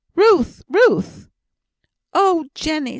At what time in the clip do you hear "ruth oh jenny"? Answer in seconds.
0.67-2.89